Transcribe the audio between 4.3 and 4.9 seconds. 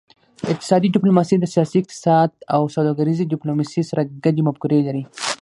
مفکورې